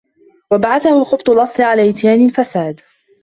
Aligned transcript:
وَبَعَثَهُ 0.51 1.03
خُبْثُ 1.03 1.29
الْأَصْلِ 1.29 1.63
عَلَى 1.63 1.89
إتْيَانِ 1.89 2.25
الْفَسَادِ 2.25 2.81